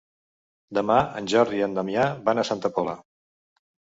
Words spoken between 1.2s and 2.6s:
Jordi i en Damià van a